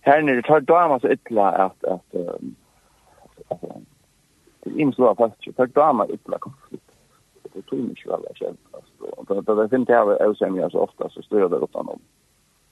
här 0.00 0.22
nere 0.22 0.42
tar 0.42 0.60
drama 0.60 1.00
så 1.00 1.08
ytla 1.08 1.52
at 1.52 1.84
at 1.84 2.02
det 2.10 2.18
är 4.70 4.80
imslå 4.80 5.14
fast 5.14 5.56
tar 5.56 5.66
drama 5.66 6.06
ytla 6.06 6.38
konflikt. 6.38 6.84
Det 7.52 7.62
tror 7.62 7.78
mig 7.80 7.94
väl 8.06 8.14
alla 8.14 8.28
själv 8.34 8.56
alltså. 8.72 9.34
Det 9.44 9.68
det 9.68 9.76
inte 9.76 9.92
jag 9.92 10.20
är 10.20 10.34
som 10.34 10.56
jag 10.56 10.72
så 10.72 10.78
ofta 10.78 11.08
så 11.08 11.22
står 11.22 11.48
det 11.48 11.56
utan 11.56 11.88
om 11.88 12.00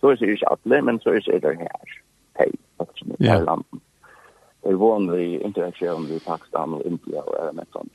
så 0.01 0.11
är 0.11 0.17
det 0.17 0.27
ju 0.27 0.37
alla 0.37 0.83
men 0.83 1.01
så 1.01 1.11
är 1.11 1.41
det 1.41 1.55
här. 1.55 2.03
Hej 2.35 2.53
faktiskt 2.77 3.07
med 3.07 3.21
yeah. 3.21 3.45
lampen 3.45 3.81
det 4.69 4.75
var 4.75 4.97
en 4.97 5.43
interaktion 5.43 6.09
med 6.09 6.25
Pakistan 6.25 6.75
och 6.75 6.83
India 6.83 7.23
och 7.23 7.49
är 7.49 7.53
med 7.53 7.67
sånt. 7.73 7.93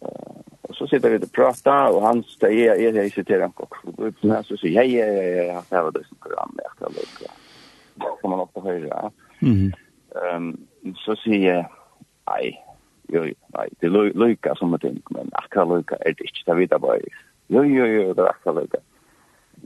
Eh 0.00 0.47
Och 0.68 0.74
så 0.74 0.86
sitter 0.86 1.10
vi 1.10 1.18
och 1.18 1.32
pratar 1.32 1.96
och 1.96 2.02
han 2.02 2.22
säger 2.22 2.74
är 2.74 2.92
det 2.92 3.10
citerar 3.10 3.44
en 3.44 3.52
kock. 3.52 3.74
Då 3.84 4.42
så 4.42 4.56
säger 4.56 4.74
jag 4.74 4.86
jag 4.86 5.64
jag 5.70 5.82
har 5.82 5.92
det 5.92 6.04
som 6.08 6.16
program 6.16 6.58
jag 6.62 6.78
kan 6.78 6.92
lucka. 6.92 7.32
Kommer 8.20 8.36
man 8.36 8.48
upp 8.54 8.64
höra. 8.64 8.72
höjden. 8.72 9.10
Mhm. 9.40 9.72
Ehm 10.34 10.66
så 10.96 11.16
säger 11.16 11.68
nej. 12.26 12.64
Jo, 13.08 13.22
nej, 13.46 13.68
det 13.80 13.88
lucka 13.88 14.54
som 14.54 14.72
det 14.72 14.78
tänker 14.78 15.14
men 15.14 15.30
akkurat 15.32 15.68
lucka 15.68 15.96
är 15.96 16.04
det 16.04 16.24
inte 16.24 16.42
där 16.46 16.54
vidare 16.54 16.78
bara. 16.80 16.98
Jo 17.46 17.64
jo 17.64 17.86
jo 17.86 18.14
det 18.14 18.22
är 18.22 18.28
akkurat 18.28 18.56
lucka. 18.56 18.78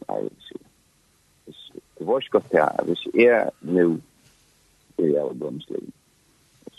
Nej. 0.09 0.28
Det 1.99 2.04
var 2.04 2.21
ju 2.21 2.28
gott 2.30 2.52
här. 2.52 2.85
hvis 2.85 3.06
är 3.14 3.50
nu 3.61 4.00
det 4.97 5.16
är 5.16 5.21
albumslivet 5.21 5.94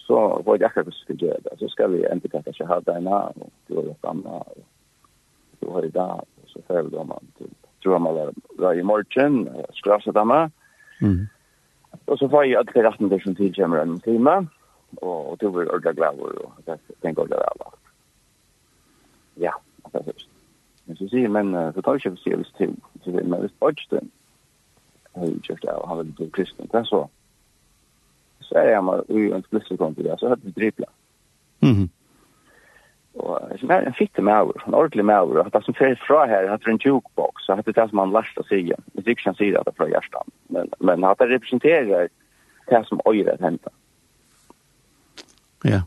så 0.08 0.42
var 0.46 0.58
det 0.58 0.66
akkurat 0.66 0.94
skulle 0.94 1.26
göra 1.26 1.40
det. 1.44 1.58
Så 1.60 1.70
ska 1.70 1.88
vi 1.88 2.12
inte 2.12 2.30
kacka 2.30 2.54
sig 2.54 2.66
här 2.66 2.82
där 2.82 3.00
när 3.00 3.32
och 3.40 3.52
då 3.68 3.80
är 3.80 3.86
det 3.86 4.08
andra. 4.08 4.44
du 5.60 5.68
har 5.68 5.82
det 5.82 5.90
där 5.90 6.22
så 6.46 6.62
fel 6.62 6.90
då 6.90 7.04
man 7.04 7.26
till 7.38 7.50
tror 7.84 8.00
man 8.00 8.34
var 8.58 8.74
i 8.74 8.84
morgon 8.84 9.50
skulle 9.74 10.00
jag 10.06 10.28
med. 10.28 10.52
Mm. 11.02 11.28
Og 12.06 12.20
så 12.20 12.30
får 12.30 12.46
jeg 12.46 12.56
att 12.56 12.74
det 12.74 12.84
rätten 12.84 13.10
där 13.10 13.20
som 13.20 13.36
till 13.36 13.56
kommer 13.56 13.78
en 13.78 14.00
time, 14.00 14.48
og 15.02 15.38
du 15.40 15.50
blir 15.50 15.70
ordentlig 15.70 15.96
glad 15.96 16.20
och 16.20 16.52
jag 16.66 16.80
tänker 17.02 17.22
det 17.22 17.36
där. 17.36 17.54
Ja, 19.36 19.52
det 19.92 20.00
er 20.00 20.04
først. 20.04 20.30
Men 20.86 20.96
så 20.96 21.08
sier, 21.10 21.30
men 21.30 21.74
så 21.74 21.82
tar 21.82 21.94
jeg 21.94 22.02
ikke 22.02 22.12
å 22.12 22.22
si 22.24 22.36
hvis 22.36 22.54
til, 22.58 22.76
men 23.06 23.32
det 23.32 23.44
är 23.44 23.48
spotst. 23.48 23.92
Jag 23.92 25.22
har 25.22 25.28
jo 25.28 25.40
ju 25.50 25.56
det, 25.62 25.74
og 25.74 25.88
han 25.90 25.98
vil 25.98 26.14
bli 26.14 26.30
kristen. 26.30 26.68
Det 26.72 26.80
er 26.80 26.84
så 26.84 27.08
så 28.54 28.60
er 28.60 28.70
jeg 28.70 28.84
med 28.84 29.10
ui 29.10 29.32
en 29.34 29.44
splitsekontor, 29.44 30.18
så 30.18 30.30
hade 30.30 30.42
vi 30.46 30.52
dripla. 30.52 30.86
Mhm. 31.62 31.90
Och 33.14 33.40
så 33.60 33.68
er 33.70 33.82
en 33.82 33.94
fitte 33.94 34.22
med 34.22 34.34
en 34.68 34.74
ordentlig 34.74 35.06
maver, 35.06 35.40
og 35.40 35.56
att 35.56 35.66
som 35.66 35.74
fel 35.74 35.98
fra 36.08 36.26
här 36.26 36.48
hade 36.48 36.72
en 36.72 36.80
jukebox, 36.86 37.46
så 37.46 37.56
hade 37.56 37.72
det 37.72 37.90
som 37.90 37.96
man 37.96 38.12
lasta 38.12 38.44
sig 38.44 38.60
igen. 38.60 38.84
Det 38.94 39.08
ikke 39.08 39.24
kan 39.24 39.36
sier 39.36 39.60
at 39.60 39.66
det 39.66 39.74
er 39.74 39.78
fra 39.78 39.88
hjertan, 39.88 40.30
men 40.50 40.70
men 40.80 41.04
att 41.04 41.20
det 41.20 41.30
representerer 41.30 42.08
det 42.70 42.88
som 42.88 43.00
öjret 43.06 43.42
hända. 43.42 43.70
Ja. 45.64 45.82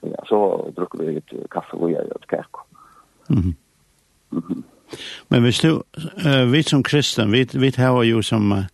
Ja, 0.00 0.24
så 0.26 0.70
drukker 0.76 0.98
vi 0.98 1.16
ett 1.16 1.50
kaffe 1.50 1.76
och 1.76 1.90
jag 1.90 2.16
åt 2.16 2.30
kärk. 2.30 2.54
Mhm. 3.28 3.54
Mhm. 4.30 4.62
Men 5.28 5.42
vi 5.42 5.50
du, 5.50 5.82
uh, 6.26 6.50
vi 6.52 6.62
som 6.62 6.82
kristen, 6.82 7.30
vi, 7.30 7.48
vi 7.54 7.72
har 7.76 8.02
ju 8.02 8.22
som 8.22 8.52
uh, 8.52 8.64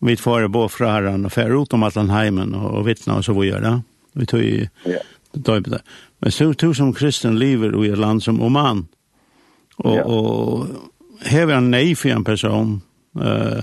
vi 0.00 0.16
får 0.16 0.48
bo 0.48 0.66
fra 0.68 0.94
herren 0.96 1.26
og 1.28 1.32
fer 1.32 1.52
ut 1.52 1.74
om 1.76 1.84
at 1.84 1.96
han 2.00 2.12
heimen 2.12 2.54
og, 2.56 2.68
og 2.80 2.86
vittna 2.88 3.18
og 3.20 3.24
så 3.26 3.34
vi 3.36 3.50
gjør 3.50 3.64
det. 3.66 3.74
Vi 4.20 4.26
tog 4.26 4.44
i 4.44 4.54
yeah. 4.88 5.02
døype 5.36 5.70
det. 5.70 5.82
Men 6.20 6.32
så 6.34 6.52
tog 6.52 6.76
som 6.76 6.92
kristen 6.96 7.38
lever 7.38 7.76
i 7.84 7.92
et 7.92 8.00
land 8.00 8.22
som 8.24 8.40
Oman. 8.42 8.86
Og, 9.80 9.96
ja. 9.96 10.04
og 10.04 10.66
hever 11.28 11.54
han 11.54 11.70
nei 11.72 11.94
for 11.96 12.12
en 12.12 12.24
person, 12.24 12.74
uh, 13.16 13.60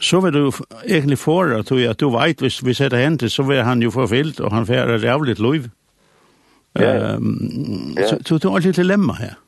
så 0.00 0.20
vil 0.20 0.34
du 0.34 0.50
egentlig 0.84 1.18
få 1.18 1.36
det, 1.50 1.60
tror 1.66 1.78
jeg, 1.78 1.90
at 1.94 2.00
du 2.00 2.10
vet, 2.10 2.42
hvis 2.42 2.58
vi 2.66 2.74
setter 2.74 2.98
hen 2.98 3.18
til, 3.18 3.30
så 3.30 3.46
vil 3.46 3.62
han 3.64 3.82
jo 3.82 3.90
forfyllt, 3.94 4.40
og 4.40 4.52
han 4.52 4.66
får 4.66 4.96
et 4.96 5.04
rævligt 5.04 5.38
liv. 5.38 5.70
Ja, 6.76 6.90
ja. 6.90 7.16
um, 7.16 7.94
ja. 7.96 8.08
Så 8.08 8.18
så 8.26 8.38
du 8.38 8.48
har 8.48 8.56
alltid 8.56 8.72
dilemma 8.72 9.14
her. 9.14 9.38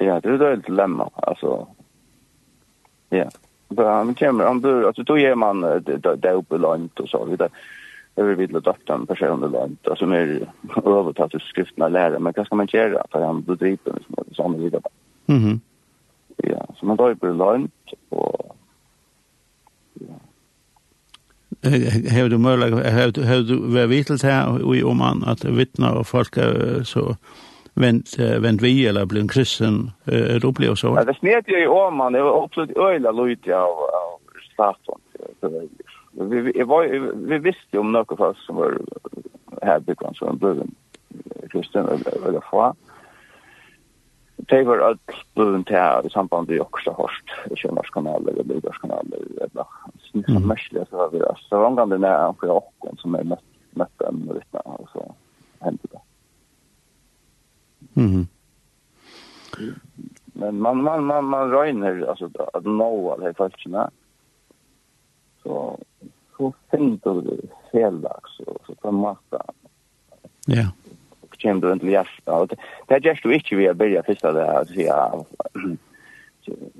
Ja, 0.00 0.18
det 0.20 0.40
er 0.40 0.52
et 0.52 0.66
dilemma, 0.66 1.06
altså. 1.22 1.66
Ja 3.12 3.28
man 3.82 4.14
kommer 4.14 4.46
om 4.46 4.60
du 4.60 4.86
alltså 4.86 5.02
då 5.02 5.18
ger 5.18 5.34
man 5.34 5.60
det 6.18 6.32
uppe 6.32 6.58
långt 6.58 7.00
och 7.00 7.08
så 7.08 7.24
vidare 7.24 7.48
över 8.16 8.34
vid 8.34 8.50
dottern 8.50 9.06
personen 9.06 9.50
långt 9.50 9.88
alltså 9.88 10.06
mer 10.06 10.52
övertat 10.84 11.30
till 11.30 11.40
skrifterna 11.40 11.88
lära 11.88 12.18
men 12.18 12.32
vad 12.36 12.46
ska 12.46 12.56
man 12.56 12.68
göra 12.72 13.02
för 13.10 13.22
han 13.22 13.42
bedriver 13.42 13.78
som 14.06 14.24
det 14.28 14.34
samma 14.34 14.56
vidare 14.56 14.82
mhm 15.26 15.60
ja 16.36 16.66
så 16.76 16.86
man 16.86 16.96
då 16.96 17.10
uppe 17.10 17.26
långt 17.26 17.92
och 18.08 18.56
ja 19.94 20.14
Hevur 22.10 22.28
du 22.28 22.38
mögulega 22.38 22.90
hevur 22.90 23.12
du 23.12 23.22
hevur 23.24 23.42
du 23.42 23.54
verið 23.72 23.88
vitalt 23.88 24.22
her 24.22 24.48
og 24.60 24.76
Oman 24.84 25.22
at 25.26 25.44
vitna 25.44 25.94
og 25.98 26.06
folk 26.06 26.36
så 26.84 27.14
vänt 27.74 28.18
vänt 28.18 28.62
vi 28.62 28.86
eller 28.86 29.06
blir 29.06 29.20
en 29.20 29.28
kristen 29.28 29.90
eh 30.04 30.36
då 30.40 30.52
blev 30.52 30.74
så. 30.74 30.86
Ja, 30.86 31.04
det 31.04 31.14
smet 31.14 31.48
ju 31.48 31.62
i 31.62 31.66
Åman, 31.66 32.12
det 32.12 32.22
var 32.22 32.44
absolut 32.44 32.76
öjla 32.76 33.10
lite 33.10 33.56
av 33.56 33.78
av 33.78 34.20
staten. 34.52 34.98
Vi 36.10 36.40
vi 36.40 36.62
var 36.62 36.84
vi 37.28 37.38
visste 37.38 37.78
om 37.78 37.92
några 37.92 38.16
fast 38.16 38.40
som 38.46 38.56
var 38.56 38.78
här 39.62 39.80
så 39.80 40.14
som 40.14 40.38
blev 40.38 40.62
kristen 41.50 41.88
eller 41.88 42.40
fra. 42.40 42.74
Det 44.36 44.62
var 44.62 44.78
allt 44.78 45.00
blivit 45.34 45.66
till 45.66 46.06
i 46.06 46.10
samband 46.10 46.48
med 46.48 46.60
också 46.60 46.90
hårt 46.90 47.32
i 47.50 47.56
Sjönarskanaler 47.56 48.32
eller 48.32 48.44
Lydarskanaler 48.44 49.18
eller 49.40 49.66
som 50.26 50.48
mestliga 50.48 50.84
så 50.90 50.96
var 50.96 51.10
vi. 51.10 51.18
Så 51.18 51.58
var 51.58 51.66
omgående 51.66 51.98
när 51.98 52.18
han 52.18 52.34
och 52.34 52.98
som 52.98 53.14
är 53.14 53.24
mött 53.70 54.02
en 54.08 54.30
vittna 54.34 54.60
och 54.60 54.88
så 54.92 55.14
hände 55.60 55.82
det. 55.82 55.98
Mm. 57.96 58.26
Men 60.24 60.58
man 60.58 60.82
man 60.82 61.04
man 61.04 61.24
man 61.24 61.50
röjner 61.50 62.06
alltså 62.08 62.30
att 62.52 62.64
nå 62.64 63.12
alla 63.12 63.30
i 63.30 63.34
falskna. 63.34 63.90
Så 65.42 65.78
så 66.36 66.52
fint 66.70 67.06
och 67.06 67.24
feldags 67.72 68.38
och 68.46 68.58
så 68.66 68.74
på 68.74 68.92
massa. 68.92 69.44
Ja. 70.46 70.72
Och 71.20 71.34
känner 71.38 71.60
du 71.60 71.72
inte 71.72 71.86
läst 71.86 72.28
och 72.28 72.48
det 72.86 72.94
är 72.94 73.00
just 73.00 73.22
du 73.22 73.34
inte 73.34 73.56
vill 73.56 73.74
börja 73.74 74.02
första 74.02 74.32
där 74.32 74.60
att 74.60 74.68
säga 74.68 75.12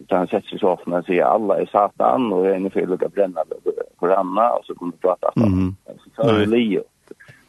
så 0.08 0.16
han 0.16 0.26
sätter 0.26 0.48
sig 0.48 0.58
så 0.58 0.68
ofta 0.68 0.98
och 0.98 1.04
säger 1.04 1.24
alla 1.24 1.60
är 1.60 1.66
satan 1.66 2.32
och 2.32 2.46
är 2.46 2.58
ni 2.58 2.70
för 2.70 3.04
att 3.04 3.14
bränna 3.14 3.44
på 3.96 4.06
ranna 4.06 4.50
och 4.50 4.64
så 4.64 4.74
kommer 4.74 4.92
du 4.92 4.98
prata. 4.98 5.32
Mm. 5.36 5.76
Så 6.16 6.22
är 6.22 6.38
det 6.38 6.46
Leo. 6.46 6.82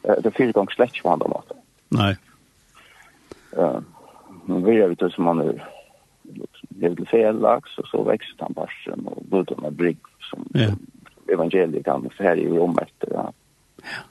Det 0.02 0.30
finns 0.30 0.52
gång 0.52 0.68
släck 0.68 1.02
på 1.02 1.10
andra 1.10 1.28
maten. 1.28 1.56
Nej. 1.88 2.16
Ja. 3.56 3.82
men 4.44 4.64
vi 4.64 4.80
är 4.80 4.90
ute 4.90 5.10
som 5.10 5.24
man 5.24 5.40
är 5.40 5.68
liksom, 6.22 6.68
det 6.68 7.06
fel 7.06 7.40
lax 7.40 7.78
och 7.78 7.86
så 7.86 8.02
växer 8.02 8.34
han 8.38 8.52
barsen 8.52 9.06
och 9.06 9.22
budden 9.24 9.58
med 9.62 9.72
brygg 9.72 9.98
som 10.30 10.48
ja. 10.54 10.68
evangelikan 11.32 12.10
här 12.18 12.36
i 12.36 12.48
Rom 12.48 12.78
efter. 12.78 13.08
Ja. 13.12 13.32
ja. 13.82 14.02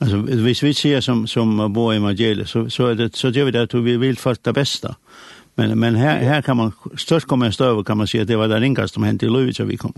Alltså 0.00 0.16
hvis 0.16 0.62
vi 0.62 0.74
ser 0.74 1.00
som 1.00 1.26
som 1.26 1.72
bo 1.72 1.90
evangeliet 1.90 2.48
så 2.48 2.70
så 2.70 2.86
är 2.86 2.94
det 2.94 3.16
så 3.16 3.28
gör 3.28 3.44
vi 3.44 3.50
det 3.50 3.62
att 3.62 3.74
vi 3.74 3.96
vill 3.96 4.18
först 4.18 4.44
det 4.44 4.52
bästa. 4.52 4.96
Men 5.54 5.78
men 5.78 5.94
här 5.94 6.18
här 6.18 6.42
kan 6.42 6.56
man 6.56 6.72
störst 6.96 7.26
komma 7.26 7.46
en 7.46 7.52
stöver 7.52 7.82
kan 7.82 7.96
man 7.96 8.06
se 8.06 8.20
att 8.20 8.28
det 8.28 8.36
var 8.36 8.48
det 8.48 8.60
ringaste 8.60 8.94
som 8.94 9.02
hände 9.02 9.26
i 9.26 9.28
Lövis 9.28 9.60
vi 9.60 9.76
kom. 9.76 9.92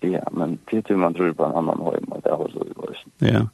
Ja, 0.00 0.28
men 0.32 0.58
det 0.70 0.82
tror 0.82 0.96
man 0.96 1.14
tror 1.14 1.32
på 1.32 1.44
en 1.44 1.54
annan 1.54 1.80
höjd 1.80 2.04
men 2.08 2.20
det 2.20 2.30
har 2.30 2.48
så 2.48 2.66
Ja. 3.18 3.48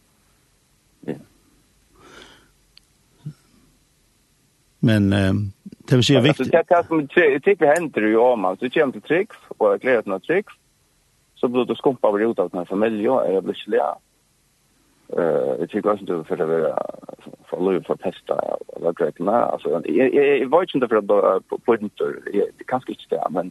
Men 4.79 5.13
eh, 5.13 5.33
det 5.61 5.95
vill 5.97 6.05
säga 6.05 6.21
viktigt. 6.21 6.53
Det 6.53 6.65
här 6.71 6.83
som 6.83 7.09
typ 7.41 7.61
händer 7.61 8.01
ju 8.01 8.17
om 8.17 8.41
man 8.41 8.57
så 8.57 8.71
kommer 8.71 8.93
till 8.93 9.03
tricks 9.03 9.37
och 9.59 9.73
jag 9.73 9.81
klär 9.81 10.03
några 10.05 10.21
tricks. 10.21 10.53
Så 11.35 11.49
blir 11.49 11.65
det 11.65 11.77
skumpa 11.77 12.09
över 12.09 12.31
ut 12.31 12.39
av 12.39 12.51
den 12.51 12.59
här 12.59 12.65
familjen 12.65 13.13
och 13.13 13.35
jag 13.35 13.45
blir 13.45 13.55
slä. 13.55 13.83
Eh, 15.09 15.59
jag 15.61 15.71
tycker 15.71 15.93
också 15.93 16.01
inte 16.01 16.29
för 16.29 16.37
det 16.37 16.47
vara 16.47 16.83
för 17.51 17.61
lov 17.61 17.81
för 17.81 17.97
pesta 17.97 18.57
eller 18.77 18.93
grejerna. 18.93 19.45
Alltså 19.45 19.71
jag 19.71 20.15
jag 20.15 20.49
var 20.49 20.63
inte 20.75 20.89
för 20.89 20.97
att 20.97 21.65
pointer. 21.65 22.21
Det 22.59 22.65
kanske 22.67 22.93
inte 22.93 23.05
det 23.09 23.27
men 23.31 23.51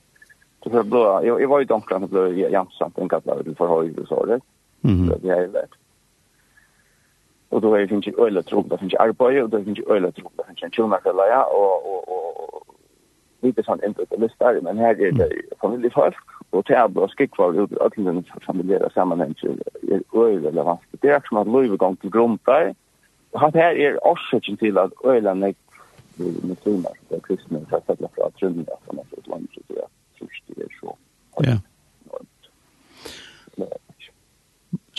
så 0.64 0.70
för 0.70 0.84
blå 0.84 1.22
jag 1.24 1.48
var 1.48 1.60
ju 1.60 1.66
donkran 1.66 2.04
och 2.04 2.10
blå 2.10 2.28
jamsamt 2.28 2.98
en 2.98 3.10
kattlar 3.10 3.56
för 3.58 3.68
höj 3.68 3.94
så 4.08 4.26
det. 4.26 4.40
Mhm. 4.82 5.14
Det 5.22 5.30
är 5.30 5.48
lätt 5.48 5.70
och 7.50 7.62
då 7.62 7.76
är 7.76 7.80
det 7.80 7.88
finns 7.88 8.08
ju 8.08 8.26
öle 8.26 8.44
trupp 8.44 8.70
det 8.70 8.78
finns 8.78 8.94
ju 8.94 8.98
arbete 8.98 9.44
och 9.44 9.50
det 9.50 9.64
finns 9.64 9.80
ju 9.80 9.84
öle 9.90 10.12
trupp 10.12 10.32
det 10.38 10.44
finns 10.48 10.64
ju 10.64 10.70
tjuna 10.70 10.98
kalla 10.98 11.28
ja 11.28 11.44
och 11.44 11.92
och 11.92 12.10
och 12.10 12.76
lite 13.42 13.64
sånt 13.64 13.84
inte 13.84 14.06
det 14.10 14.18
listar 14.18 14.60
men 14.62 14.78
här 14.78 15.02
är 15.02 15.12
det 15.12 15.30
familjefolk 15.62 16.16
och 16.50 16.66
tävlar 16.66 17.04
och 17.04 17.12
skick 17.18 17.32
kvar 17.32 17.64
ut 17.64 17.78
att 17.78 17.94
den 17.96 18.24
familjära 18.42 18.90
sammanhang 18.90 19.36
är 19.82 20.02
öle 20.26 20.48
relevant 20.48 20.82
det 20.92 21.10
är 21.10 21.22
som 21.30 21.38
att 21.38 21.48
löva 21.48 21.76
gång 21.76 21.96
till 21.96 22.10
grund 22.10 22.40
där 22.46 22.76
och 23.32 23.40
här 23.40 23.76
är 23.76 23.98
orsaken 23.98 24.58
till 24.58 24.78
att 24.78 24.92
öle 25.04 25.34
nek 25.34 25.58
muslimer 26.18 26.92
det 27.10 27.20
kristna 27.24 27.60
så 27.70 27.76
att 27.76 27.88
det 27.88 27.94
är 27.94 28.08
från 28.16 28.28
att 28.28 28.36
trunda 28.36 28.74
som 28.86 29.00
att 29.00 29.28
landet 29.28 29.50
är 30.58 30.80
så. 30.80 30.98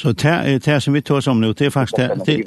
Så 0.07 0.13
det 0.13 0.69
er 0.69 0.79
som 0.79 0.95
vi 0.95 1.01
tar 1.01 1.21
som 1.21 1.41
nu, 1.41 1.53
det 1.53 1.67
är 1.67 1.71
faktiskt 1.71 1.97
det. 1.97 2.45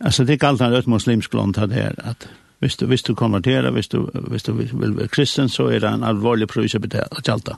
Alltså 0.00 0.24
det 0.24 0.38
kallt 0.38 0.60
han 0.60 0.74
ett 0.74 0.86
muslimsk 0.86 1.34
land 1.34 1.56
här 1.56 1.94
att 2.10 2.28
visst 2.58 2.80
du 2.80 2.86
visst 2.86 3.06
du 3.06 3.14
konverterar, 3.14 3.70
visst 3.70 3.90
du 3.90 4.06
visst 4.32 4.46
du 4.46 4.52
vill 4.52 4.92
vara 4.92 5.08
kristen 5.08 5.48
så 5.48 5.66
är 5.66 5.80
det 5.80 5.88
en 5.88 6.02
allvarlig 6.02 6.48
pris 6.48 6.74
att 6.74 6.80
betala 6.80 7.06
att 7.10 7.28
jalta. 7.28 7.56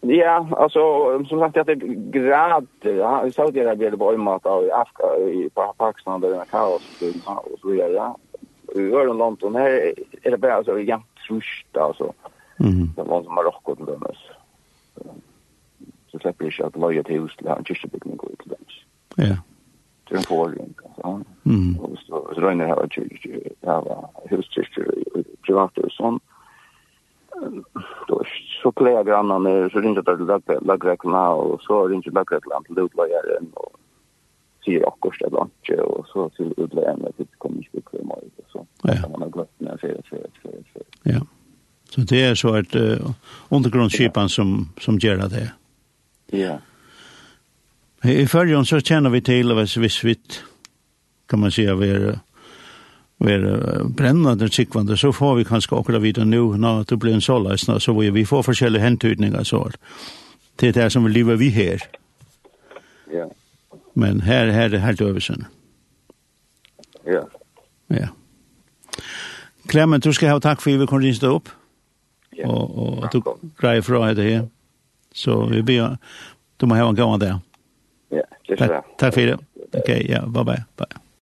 Ja, 0.00 0.48
alltså 0.56 0.80
som 1.28 1.40
sagt 1.40 1.56
att 1.56 1.66
det 1.66 1.74
grad 2.10 2.66
i 3.26 3.32
Saudiarabien 3.32 3.90
det 3.90 3.96
var 3.96 4.12
ju 4.12 4.18
och 4.18 4.64
i 4.64 4.70
Afka 4.70 5.04
i 5.18 5.50
Pakistan 5.78 6.20
där 6.20 6.28
det 6.30 6.36
är 6.36 6.44
kaos 6.44 6.82
och 7.24 7.58
så 7.60 7.68
vidare. 7.68 8.14
I 8.74 8.80
öron 8.80 9.18
London 9.18 9.54
här 9.54 9.92
är 10.22 10.30
det 10.30 10.38
bara 10.38 10.64
så 10.64 10.78
jämnt 10.78 11.06
trusht 11.28 11.76
alltså. 11.76 12.12
Mm. 12.58 12.88
Det 12.96 13.02
var 13.02 13.22
som 13.22 13.34
Marokko 13.34 13.74
den 13.74 13.86
dömes 13.86 14.16
og 16.20 16.26
slipper 16.26 16.46
ikke 16.46 16.64
at 16.64 16.76
løye 16.76 17.02
til 17.02 17.20
hus 17.20 17.36
til 17.36 17.48
en 17.48 17.64
kyrkjebygning 17.64 18.18
går 18.18 18.34
til 18.42 18.50
dem. 18.50 18.64
Ja. 19.18 19.36
Det 20.08 20.16
er 20.16 20.18
en 20.18 20.28
forring. 20.28 20.74
Og 21.80 21.96
så 22.04 22.42
røyner 22.44 22.66
her 22.66 22.74
og 22.74 22.90
kyrkje, 22.90 23.40
her 23.64 23.80
var 23.88 24.10
huskyrkje 24.30 24.84
private 25.46 25.84
og 25.86 25.94
sånn. 25.96 26.20
Så 28.60 28.72
pleier 28.76 29.06
grannene, 29.06 29.70
så 29.72 29.80
ringer 29.80 30.02
det 30.04 30.16
til 30.18 30.66
lagreklene, 30.68 31.24
og 31.40 31.60
så 31.64 31.86
ringer 31.88 32.12
lagreklene 32.12 32.66
til 32.66 32.82
utløyeren, 32.84 33.48
og 33.56 33.78
sier 34.66 34.84
akkurat 34.90 35.22
det 35.24 35.30
blant, 35.32 35.74
og 35.86 36.10
så 36.12 36.28
til 36.36 36.52
utløyeren, 36.56 37.06
at 37.08 37.16
det 37.16 37.28
kommer 37.38 37.64
ikke 37.64 37.86
til 37.88 38.04
å 38.04 38.18
og 38.18 38.48
så. 38.52 38.66
Ja. 38.84 39.00
Man 39.08 39.24
har 39.24 39.32
gløtt 39.38 39.54
ned, 39.64 39.78
sier, 39.80 40.02
sier, 40.10 40.28
sier, 40.42 40.64
sier. 40.74 40.90
Ja. 41.14 41.22
Så 41.90 42.00
det 42.00 42.22
är 42.22 42.34
så 42.34 42.54
att 42.56 42.74
uh, 42.76 43.10
undergrundsskipan 43.48 44.28
som 44.28 44.68
som 44.80 44.98
gör 44.98 45.16
det. 45.16 45.52
Ja. 46.32 46.58
I 48.02 48.26
följande 48.26 48.66
så 48.66 48.80
känner 48.80 49.10
vi 49.10 49.20
till 49.20 49.52
oss 49.52 49.76
visvitt, 49.76 50.42
kan 51.26 51.40
man 51.40 51.52
säga, 51.52 51.74
vi 51.74 51.90
är 51.90 52.18
ver 53.18 53.84
brännande 53.84 54.48
tryckvande 54.48 54.96
så 54.96 55.12
får 55.12 55.34
vi 55.34 55.44
kanske 55.44 55.74
också 55.74 55.98
vidare 55.98 56.24
nu 56.24 56.40
när 56.40 56.84
det 56.84 56.96
blir 56.96 57.14
en 57.14 57.20
sålläsna 57.20 57.80
så 57.80 57.98
vi 57.98 58.10
vi 58.10 58.26
får 58.26 58.48
olika 58.48 58.78
händtydningar 58.78 59.44
så 59.44 59.70
det 60.56 60.68
är 60.68 60.72
det 60.72 60.90
som 60.90 61.04
vi 61.04 61.10
lever 61.10 61.36
vi 61.36 61.48
här. 61.48 61.82
Ja. 63.12 63.30
Men 63.92 64.20
här 64.20 64.46
här 64.46 64.68
det 64.68 64.78
helt 64.78 65.00
översen. 65.00 65.44
Ja. 67.04 67.28
Ja. 67.86 68.08
Clement, 69.66 70.04
du 70.04 70.12
ska 70.12 70.30
ha 70.30 70.40
tack 70.40 70.62
för 70.62 70.74
at 70.74 70.80
vi 70.80 70.86
kunde 70.86 71.14
stå 71.14 71.36
upp. 71.36 71.48
Ja. 72.30 72.48
Och 72.48 73.02
och 73.02 73.08
du 73.12 73.22
grejer 73.60 73.82
från 73.82 74.14
det 74.14 74.22
här. 74.22 74.48
Så 75.14 75.46
vi 75.46 75.62
ber 75.62 75.98
du 76.60 76.66
må 76.66 76.74
ha 76.74 76.88
en 76.88 76.94
gång 76.94 77.18
där. 77.18 77.38
Ja, 78.08 78.22
det 78.48 78.60
är 78.60 78.68
det. 78.68 78.82
Takk 78.98 79.14
for 79.14 79.20
det. 79.20 79.38
Ok, 79.72 79.88
ja, 79.88 80.26
bye 80.26 80.44
bye. 80.44 80.64
Bye. 80.76 81.09